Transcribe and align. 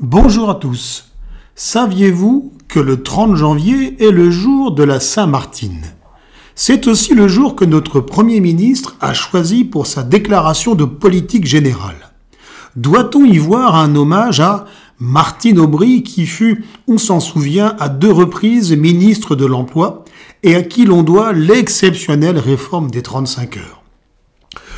Bonjour 0.00 0.48
à 0.48 0.54
tous. 0.54 1.06
Saviez-vous 1.56 2.52
que 2.68 2.78
le 2.78 3.02
30 3.02 3.34
janvier 3.34 4.00
est 4.00 4.12
le 4.12 4.30
jour 4.30 4.70
de 4.70 4.84
la 4.84 5.00
Saint-Martine? 5.00 5.86
C'est 6.54 6.86
aussi 6.86 7.14
le 7.14 7.26
jour 7.26 7.56
que 7.56 7.64
notre 7.64 7.98
Premier 7.98 8.38
ministre 8.38 8.94
a 9.00 9.12
choisi 9.12 9.64
pour 9.64 9.88
sa 9.88 10.04
déclaration 10.04 10.76
de 10.76 10.84
politique 10.84 11.46
générale. 11.46 12.12
Doit-on 12.76 13.24
y 13.24 13.38
voir 13.38 13.74
un 13.74 13.96
hommage 13.96 14.38
à 14.38 14.66
Martine 15.00 15.58
Aubry 15.58 16.04
qui 16.04 16.26
fut, 16.26 16.64
on 16.86 16.98
s'en 16.98 17.18
souvient, 17.18 17.74
à 17.80 17.88
deux 17.88 18.12
reprises 18.12 18.70
ministre 18.76 19.34
de 19.34 19.46
l'Emploi 19.46 20.04
et 20.44 20.54
à 20.54 20.62
qui 20.62 20.84
l'on 20.84 21.02
doit 21.02 21.32
l'exceptionnelle 21.32 22.38
réforme 22.38 22.88
des 22.88 23.02
35 23.02 23.56
heures? 23.56 23.82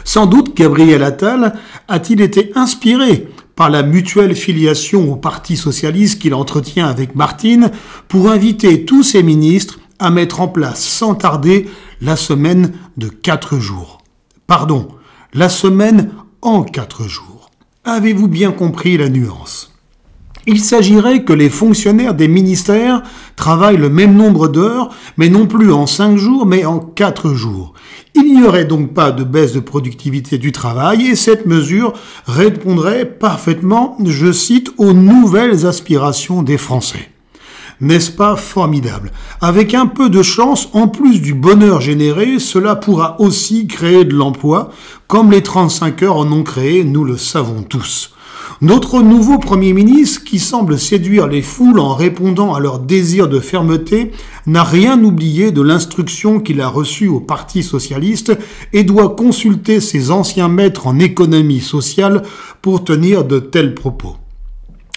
Sans 0.03 0.25
doute 0.25 0.57
Gabriel 0.57 1.03
Attal 1.03 1.59
a-t-il 1.89 2.23
été 2.23 2.53
inspiré 2.55 3.29
par 3.57 3.71
la 3.71 3.83
mutuelle 3.83 4.35
filiation 4.35 5.13
au 5.13 5.17
Parti 5.17 5.57
socialiste 5.57 6.21
qu'il 6.21 6.35
entretient 6.35 6.87
avec 6.87 7.15
Martine 7.15 7.71
pour 8.09 8.31
inviter 8.31 8.85
tous 8.85 9.03
ses 9.03 9.23
ministres 9.23 9.79
à 9.99 10.11
mettre 10.11 10.41
en 10.41 10.49
place 10.49 10.83
sans 10.83 11.15
tarder 11.15 11.69
la 12.01 12.17
semaine 12.17 12.73
de 12.97 13.09
quatre 13.09 13.59
jours. 13.59 13.99
Pardon, 14.47 14.89
la 15.35 15.49
semaine 15.49 16.11
en 16.43 16.63
quatre 16.63 17.07
jours. 17.07 17.51
Avez-vous 17.85 18.29
bien 18.29 18.53
compris 18.53 18.97
la 18.97 19.09
nuance? 19.09 19.70
Il 20.47 20.61
s'agirait 20.61 21.25
que 21.25 21.33
les 21.33 21.51
fonctionnaires 21.51 22.15
des 22.15 22.29
ministères 22.29 23.03
travaillent 23.37 23.77
le 23.77 23.91
même 23.91 24.15
nombre 24.15 24.49
d'heures, 24.49 24.91
mais 25.17 25.29
non 25.29 25.47
plus 25.47 25.73
en 25.73 25.87
cinq 25.87 26.17
jours, 26.17 26.47
mais 26.47 26.65
en 26.65 26.79
quatre 26.79 27.35
jours. 27.35 27.75
Il 28.15 28.35
n'y 28.35 28.43
aurait 28.43 28.65
donc 28.65 28.95
pas 28.95 29.13
de 29.13 29.23
baisse 29.23 29.53
de 29.53 29.61
productivité 29.61 30.39
du 30.39 30.53
travail 30.53 31.07
et 31.07 31.17
cette 31.17 31.47
mesure 31.47 31.93
répondrait 32.27 33.05
parfaitement, 33.05 33.97
je 34.05 34.33
cite, 34.33 34.73
aux 34.79 34.93
nouvelles 34.93 35.67
aspirations 35.67 36.43
des 36.43 36.59
Français. 36.59 37.11
N'est-ce 37.81 38.11
pas 38.11 38.37
formidable? 38.37 39.11
Avec 39.41 39.73
un 39.73 39.87
peu 39.87 40.11
de 40.11 40.23
chance, 40.23 40.69
en 40.75 40.87
plus 40.89 41.23
du 41.23 41.33
bonheur 41.33 41.81
généré, 41.81 42.39
cela 42.39 42.77
pourra 42.77 43.19
aussi 43.21 43.67
créer 43.67 44.05
de 44.05 44.15
l'emploi, 44.15 44.71
comme 45.07 45.31
les 45.31 45.43
35 45.43 46.03
heures 46.03 46.17
en 46.17 46.31
ont 46.31 46.43
créé, 46.43 46.85
nous 46.85 47.05
le 47.05 47.17
savons 47.17 47.63
tous. 47.63 48.13
Notre 48.63 49.01
nouveau 49.01 49.39
Premier 49.39 49.73
ministre, 49.73 50.23
qui 50.23 50.39
semble 50.39 50.79
séduire 50.79 51.27
les 51.27 51.41
foules 51.41 51.79
en 51.79 51.95
répondant 51.95 52.53
à 52.53 52.61
leur 52.61 52.79
désir 52.79 53.27
de 53.27 53.41
fermeté, 53.41 54.11
n'a 54.47 54.65
rien 54.65 55.03
oublié 55.03 55.51
de 55.51 55.63
l'instruction 55.63 56.41
qu'il 56.41 56.61
a 56.61 56.69
reçue 56.69 57.09
au 57.09 57.21
Parti 57.21 57.63
socialiste 57.63 58.37
et 58.75 58.85
doit 58.85 59.17
consulter 59.17 59.81
ses 59.81 60.11
anciens 60.11 60.51
maîtres 60.51 60.87
en 60.87 60.99
économie 60.99 61.61
sociale 61.61 62.21
pour 62.61 62.85
tenir 62.85 63.25
de 63.25 63.39
tels 63.39 63.75
propos. 63.75 64.17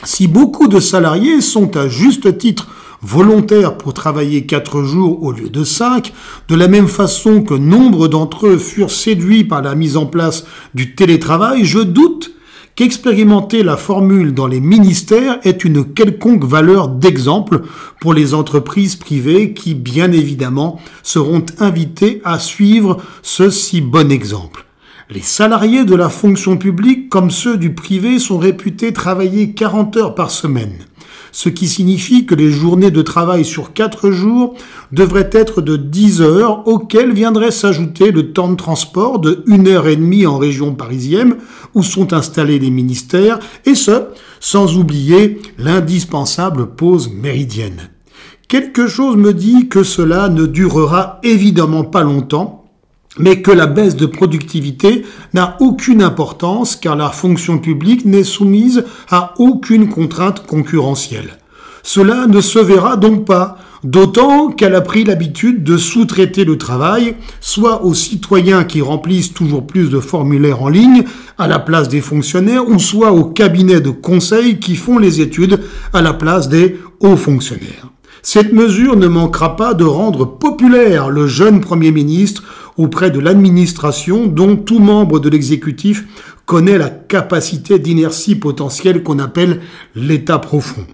Si 0.03 0.27
beaucoup 0.27 0.67
de 0.67 0.81
salariés 0.81 1.39
sont 1.39 1.77
à 1.77 1.87
juste 1.87 2.37
titre 2.37 2.67
volontaires 3.01 3.77
pour 3.77 3.93
travailler 3.93 4.45
quatre 4.45 4.83
jours 4.83 5.23
au 5.23 5.31
lieu 5.31 5.49
de 5.49 5.63
cinq, 5.63 6.11
de 6.49 6.55
la 6.55 6.67
même 6.67 6.89
façon 6.89 7.41
que 7.41 7.53
nombre 7.53 8.09
d'entre 8.09 8.47
eux 8.47 8.57
furent 8.57 8.91
séduits 8.91 9.45
par 9.45 9.61
la 9.61 9.73
mise 9.73 9.95
en 9.95 10.05
place 10.05 10.43
du 10.73 10.95
télétravail, 10.95 11.63
je 11.63 11.79
doute 11.79 12.33
qu'expérimenter 12.75 13.63
la 13.63 13.77
formule 13.77 14.33
dans 14.33 14.47
les 14.47 14.59
ministères 14.59 15.39
est 15.43 15.63
une 15.63 15.85
quelconque 15.93 16.43
valeur 16.43 16.87
d'exemple 16.87 17.61
pour 17.99 18.13
les 18.13 18.33
entreprises 18.33 18.95
privées 18.95 19.53
qui, 19.53 19.75
bien 19.75 20.11
évidemment, 20.11 20.79
seront 21.03 21.45
invitées 21.59 22.21
à 22.23 22.39
suivre 22.39 22.97
ce 23.21 23.49
si 23.49 23.81
bon 23.81 24.11
exemple. 24.11 24.65
Les 25.09 25.21
salariés 25.21 25.85
de 25.85 25.95
la 25.95 26.09
fonction 26.09 26.57
publique 26.57 27.09
comme 27.09 27.29
ceux 27.29 27.57
du 27.57 27.73
privé 27.73 28.19
sont 28.19 28.37
réputés 28.37 28.93
travailler 28.93 29.53
40 29.53 29.97
heures 29.97 30.15
par 30.15 30.31
semaine 30.31 30.85
ce 31.33 31.49
qui 31.49 31.67
signifie 31.67 32.25
que 32.25 32.35
les 32.35 32.51
journées 32.51 32.91
de 32.91 33.01
travail 33.01 33.43
sur 33.43 33.73
4 33.73 34.11
jours 34.11 34.53
devraient 34.91 35.31
être 35.33 35.61
de 35.61 35.75
10 35.75 36.21
heures, 36.21 36.65
auxquelles 36.67 37.11
viendrait 37.11 37.51
s'ajouter 37.51 38.11
le 38.11 38.31
temps 38.31 38.49
de 38.49 38.55
transport 38.55 39.19
de 39.19 39.43
1 39.49 39.65
heure 39.65 39.87
et 39.87 39.95
demie 39.95 40.27
en 40.27 40.37
région 40.37 40.75
parisienne, 40.75 41.37
où 41.73 41.81
sont 41.81 42.13
installés 42.13 42.59
les 42.59 42.69
ministères, 42.69 43.39
et 43.65 43.73
ce, 43.73 44.03
sans 44.39 44.77
oublier 44.77 45.41
l'indispensable 45.57 46.75
pause 46.75 47.11
méridienne. 47.11 47.89
Quelque 48.47 48.85
chose 48.85 49.17
me 49.17 49.33
dit 49.33 49.67
que 49.69 49.81
cela 49.81 50.29
ne 50.29 50.45
durera 50.45 51.19
évidemment 51.23 51.83
pas 51.83 52.03
longtemps, 52.03 52.62
mais 53.17 53.41
que 53.41 53.51
la 53.51 53.67
baisse 53.67 53.95
de 53.95 54.05
productivité 54.05 55.05
n'a 55.33 55.57
aucune 55.59 56.01
importance 56.01 56.75
car 56.75 56.95
la 56.95 57.09
fonction 57.09 57.59
publique 57.59 58.05
n'est 58.05 58.23
soumise 58.23 58.85
à 59.09 59.33
aucune 59.37 59.89
contrainte 59.89 60.45
concurrentielle. 60.45 61.37
Cela 61.83 62.27
ne 62.27 62.39
se 62.39 62.59
verra 62.59 62.95
donc 62.95 63.25
pas, 63.25 63.57
d'autant 63.83 64.47
qu'elle 64.49 64.73
a 64.73 64.81
pris 64.81 65.03
l'habitude 65.03 65.63
de 65.63 65.77
sous-traiter 65.77 66.45
le 66.45 66.57
travail, 66.57 67.15
soit 67.41 67.83
aux 67.83 67.93
citoyens 67.93 68.63
qui 68.63 68.81
remplissent 68.81 69.33
toujours 69.33 69.67
plus 69.67 69.89
de 69.89 69.99
formulaires 69.99 70.63
en 70.63 70.69
ligne 70.69 71.03
à 71.37 71.47
la 71.47 71.59
place 71.59 71.89
des 71.89 71.99
fonctionnaires, 71.99 72.67
ou 72.69 72.79
soit 72.79 73.11
aux 73.11 73.25
cabinets 73.25 73.81
de 73.81 73.89
conseil 73.89 74.59
qui 74.59 74.77
font 74.77 74.97
les 74.97 75.19
études 75.19 75.59
à 75.91 76.01
la 76.01 76.13
place 76.13 76.47
des 76.47 76.79
hauts 77.01 77.17
fonctionnaires. 77.17 77.89
Cette 78.25 78.53
mesure 78.53 78.95
ne 78.95 79.07
manquera 79.07 79.57
pas 79.57 79.73
de 79.73 79.83
rendre 79.83 80.23
populaire 80.23 81.09
le 81.09 81.27
jeune 81.27 81.59
Premier 81.59 81.91
ministre 81.91 82.43
auprès 82.77 83.11
de 83.11 83.19
l'administration 83.19 84.27
dont 84.27 84.55
tout 84.55 84.79
membre 84.79 85.19
de 85.19 85.29
l'exécutif 85.29 86.05
connaît 86.45 86.77
la 86.77 86.89
capacité 86.89 87.79
d'inertie 87.79 88.35
potentielle 88.35 89.03
qu'on 89.03 89.19
appelle 89.19 89.61
l'état 89.95 90.39
profond. 90.39 90.85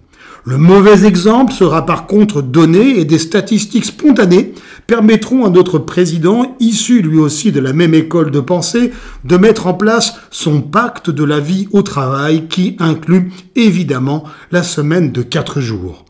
Le 0.45 0.57
mauvais 0.57 1.06
exemple 1.06 1.51
sera 1.53 1.85
par 1.85 2.07
contre 2.07 2.41
donné 2.41 3.00
et 3.00 3.06
des 3.06 3.19
statistiques 3.19 3.85
spontanées 3.85 4.53
permettront 4.88 5.45
à 5.45 5.50
notre 5.50 5.78
président, 5.78 6.56
issu 6.59 7.01
lui 7.01 7.19
aussi 7.19 7.51
de 7.51 7.59
la 7.59 7.73
même 7.73 7.94
école 7.94 8.31
de 8.31 8.40
pensée, 8.40 8.91
de 9.25 9.38
mettre 9.38 9.67
en 9.67 9.73
place 9.73 10.16
son 10.31 10.61
pacte 10.61 11.09
de 11.09 11.23
la 11.23 11.40
vie 11.40 11.67
au 11.72 11.81
travail 11.81 12.47
qui 12.47 12.78
inclut 12.79 13.31
évidemment 13.56 14.23
la 14.51 14.63
semaine 14.63 15.11
de 15.11 15.22
quatre 15.22 15.59
jours. 15.59 16.06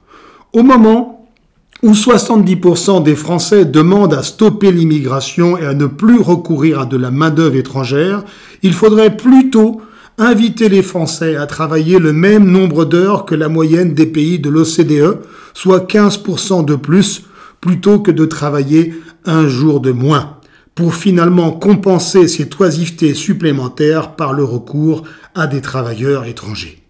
Au 0.53 0.63
moment 0.63 1.18
où 1.81 1.91
70% 1.91 3.03
des 3.03 3.15
Français 3.15 3.65
demandent 3.65 4.13
à 4.13 4.23
stopper 4.23 4.71
l'immigration 4.71 5.57
et 5.57 5.65
à 5.65 5.73
ne 5.73 5.85
plus 5.85 6.19
recourir 6.19 6.81
à 6.81 6.85
de 6.85 6.97
la 6.97 7.11
main-d'œuvre 7.11 7.55
étrangère, 7.55 8.23
il 8.63 8.73
faudrait 8.73 9.15
plutôt 9.15 9.81
inviter 10.17 10.67
les 10.67 10.83
Français 10.83 11.37
à 11.37 11.47
travailler 11.47 11.97
le 11.97 12.11
même 12.11 12.45
nombre 12.45 12.83
d'heures 12.83 13.25
que 13.25 13.35
la 13.35 13.47
moyenne 13.47 13.93
des 13.93 14.05
pays 14.05 14.39
de 14.39 14.49
l'OCDE, 14.49 15.19
soit 15.53 15.89
15% 15.89 16.65
de 16.65 16.75
plus, 16.75 17.23
plutôt 17.61 17.99
que 17.99 18.11
de 18.11 18.25
travailler 18.25 18.93
un 19.25 19.47
jour 19.47 19.79
de 19.79 19.91
moins, 19.91 20.37
pour 20.75 20.95
finalement 20.95 21.51
compenser 21.51 22.27
ces 22.27 22.49
toisivetés 22.49 23.13
supplémentaires 23.13 24.15
par 24.15 24.33
le 24.33 24.43
recours 24.43 25.03
à 25.35 25.47
des 25.47 25.61
travailleurs 25.61 26.25
étrangers. 26.25 26.83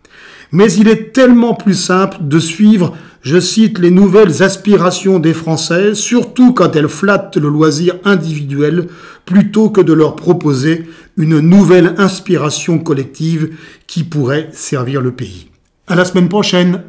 Mais 0.51 0.71
il 0.73 0.87
est 0.87 1.13
tellement 1.13 1.53
plus 1.53 1.75
simple 1.75 2.17
de 2.21 2.39
suivre, 2.39 2.95
je 3.21 3.39
cite, 3.39 3.79
les 3.79 3.91
nouvelles 3.91 4.43
aspirations 4.43 5.19
des 5.19 5.33
Français, 5.33 5.93
surtout 5.93 6.53
quand 6.53 6.75
elles 6.75 6.87
flattent 6.87 7.37
le 7.37 7.49
loisir 7.49 7.95
individuel, 8.05 8.87
plutôt 9.25 9.69
que 9.69 9.81
de 9.81 9.93
leur 9.93 10.15
proposer 10.15 10.85
une 11.17 11.39
nouvelle 11.39 11.95
inspiration 11.97 12.79
collective 12.79 13.55
qui 13.87 14.03
pourrait 14.03 14.49
servir 14.53 15.01
le 15.01 15.11
pays. 15.11 15.49
À 15.87 15.95
la 15.95 16.05
semaine 16.05 16.29
prochaine! 16.29 16.83